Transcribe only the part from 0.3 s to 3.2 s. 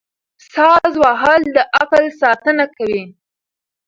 ساز وهل د عقل ساتنه کوي.